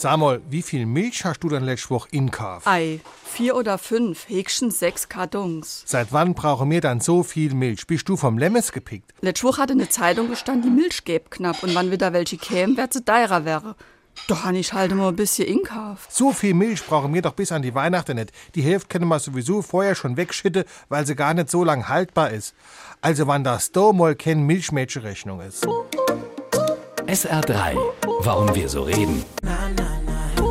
Sag 0.00 0.16
mal, 0.18 0.40
wie 0.48 0.62
viel 0.62 0.86
Milch 0.86 1.24
hast 1.24 1.40
du 1.40 1.48
denn 1.48 1.64
letzte 1.64 1.90
Woche 1.90 2.06
in 2.12 2.30
Kauf? 2.30 2.68
Ei, 2.68 3.00
vier 3.24 3.56
oder 3.56 3.78
fünf, 3.78 4.28
höchstens 4.28 4.78
sechs 4.78 5.08
Kartons. 5.08 5.82
Seit 5.86 6.12
wann 6.12 6.34
brauchen 6.34 6.70
wir 6.70 6.80
dann 6.80 7.00
so 7.00 7.24
viel 7.24 7.52
Milch? 7.52 7.84
Bist 7.88 8.08
du 8.08 8.16
vom 8.16 8.38
Lemmes 8.38 8.70
gepickt? 8.70 9.12
Letzte 9.22 9.48
Woche 9.48 9.60
hatte 9.60 9.72
eine 9.72 9.88
Zeitung 9.88 10.30
gestanden, 10.30 10.62
die 10.62 10.80
Milch 10.82 11.02
gäb 11.04 11.32
knapp 11.32 11.64
und 11.64 11.74
wann 11.74 11.90
wieder 11.90 12.12
welche 12.12 12.36
kämen, 12.36 12.76
wer 12.76 12.88
zu 12.88 13.04
teurer 13.04 13.44
wäre. 13.44 13.74
Doch 14.28 14.48
ich 14.52 14.72
halt 14.72 14.94
mal 14.94 15.08
ein 15.08 15.16
bisschen 15.16 15.48
Inkauf. 15.48 16.06
So 16.08 16.30
viel 16.30 16.54
Milch 16.54 16.86
brauchen 16.86 17.12
wir 17.12 17.22
doch 17.22 17.32
bis 17.32 17.50
an 17.50 17.62
die 17.62 17.74
Weihnachten 17.74 18.18
nicht. 18.18 18.30
Die 18.54 18.62
Hälfte 18.62 18.86
können 18.86 19.08
wir 19.08 19.18
sowieso 19.18 19.62
vorher 19.62 19.96
schon 19.96 20.16
wegschütten, 20.16 20.62
weil 20.88 21.08
sie 21.08 21.16
gar 21.16 21.34
nicht 21.34 21.50
so 21.50 21.64
lang 21.64 21.88
haltbar 21.88 22.30
ist. 22.30 22.54
Also 23.00 23.26
wann 23.26 23.42
das 23.42 23.72
da 23.72 23.92
mal 23.92 24.14
keine 24.14 24.42
Milchmädchenrechnung 24.42 25.40
ist. 25.40 25.66
SR3. 27.08 27.74
Warum 28.20 28.54
wir 28.54 28.68
so 28.68 28.82
reden. 28.82 29.24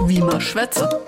Wie 0.08 0.20
man 0.20 0.42
schwätze. 0.42 1.07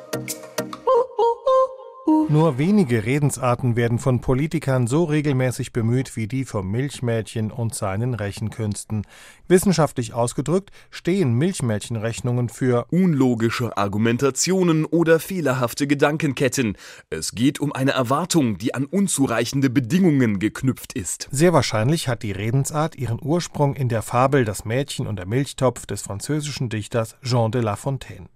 Nur 2.29 2.59
wenige 2.59 3.05
Redensarten 3.05 3.75
werden 3.75 3.97
von 3.97 4.21
Politikern 4.21 4.85
so 4.85 5.03
regelmäßig 5.03 5.73
bemüht 5.73 6.15
wie 6.15 6.27
die 6.27 6.45
vom 6.45 6.69
Milchmädchen 6.69 7.49
und 7.51 7.73
seinen 7.73 8.13
Rechenkünsten. 8.13 9.07
Wissenschaftlich 9.47 10.13
ausgedrückt 10.13 10.69
stehen 10.91 11.33
Milchmädchenrechnungen 11.33 12.49
für 12.49 12.85
unlogische 12.91 13.77
Argumentationen 13.77 14.85
oder 14.85 15.19
fehlerhafte 15.19 15.87
Gedankenketten. 15.87 16.77
Es 17.09 17.31
geht 17.31 17.59
um 17.59 17.73
eine 17.73 17.91
Erwartung, 17.91 18.59
die 18.59 18.75
an 18.75 18.85
unzureichende 18.85 19.71
Bedingungen 19.71 20.37
geknüpft 20.37 20.93
ist. 20.93 21.29
Sehr 21.31 21.53
wahrscheinlich 21.53 22.07
hat 22.07 22.21
die 22.21 22.31
Redensart 22.31 22.95
ihren 22.95 23.19
Ursprung 23.21 23.75
in 23.75 23.89
der 23.89 24.03
Fabel 24.03 24.45
Das 24.45 24.65
Mädchen 24.65 25.07
und 25.07 25.15
der 25.15 25.25
Milchtopf 25.25 25.87
des 25.87 26.03
französischen 26.03 26.69
Dichters 26.69 27.15
Jean 27.23 27.51
de 27.51 27.61
La 27.61 27.75
Fontaine. 27.75 28.29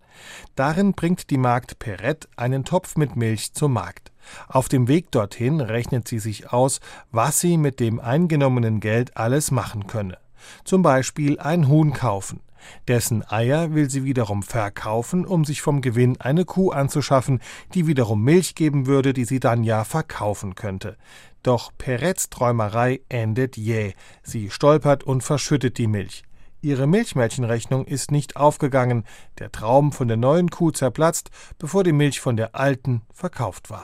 Darin 0.55 0.93
bringt 0.93 1.29
die 1.29 1.37
Magd 1.37 1.79
Perrette 1.79 2.27
einen 2.35 2.65
Topf 2.65 2.95
mit 2.95 3.15
Milch 3.15 3.53
zum 3.53 3.73
Markt. 3.73 4.11
Auf 4.47 4.69
dem 4.69 4.87
Weg 4.87 5.11
dorthin 5.11 5.61
rechnet 5.61 6.07
sie 6.07 6.19
sich 6.19 6.51
aus, 6.51 6.79
was 7.11 7.39
sie 7.39 7.57
mit 7.57 7.79
dem 7.79 7.99
eingenommenen 7.99 8.79
Geld 8.79 9.17
alles 9.17 9.51
machen 9.51 9.87
könne. 9.87 10.17
Zum 10.63 10.81
Beispiel 10.81 11.39
ein 11.39 11.67
Huhn 11.67 11.93
kaufen. 11.93 12.41
Dessen 12.87 13.29
Eier 13.29 13.73
will 13.73 13.89
sie 13.89 14.03
wiederum 14.03 14.43
verkaufen, 14.43 15.25
um 15.25 15.45
sich 15.45 15.61
vom 15.61 15.81
Gewinn 15.81 16.19
eine 16.19 16.45
Kuh 16.45 16.71
anzuschaffen, 16.71 17.41
die 17.73 17.87
wiederum 17.87 18.23
Milch 18.23 18.55
geben 18.55 18.85
würde, 18.87 19.13
die 19.13 19.25
sie 19.25 19.39
dann 19.39 19.63
ja 19.63 19.83
verkaufen 19.83 20.55
könnte. 20.55 20.97
Doch 21.43 21.71
Perettes 21.77 22.29
Träumerei 22.29 23.01
endet 23.09 23.57
jäh. 23.57 23.93
Sie 24.23 24.49
stolpert 24.49 25.03
und 25.03 25.23
verschüttet 25.23 25.77
die 25.77 25.87
Milch. 25.87 26.23
Ihre 26.63 26.87
Milchmädchenrechnung 26.87 27.85
ist 27.85 28.09
nicht 28.09 28.37
aufgegangen, 28.37 29.03
der 29.37 29.51
Traum 29.51 29.91
von 29.91 30.07
der 30.07 30.15
neuen 30.15 30.49
Kuh 30.49 30.71
zerplatzt, 30.71 31.29
bevor 31.59 31.83
die 31.83 31.91
Milch 31.91 32.21
von 32.21 32.37
der 32.37 32.55
alten 32.55 33.01
verkauft 33.11 33.69
war. 33.69 33.83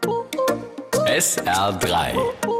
SR3 0.93 2.58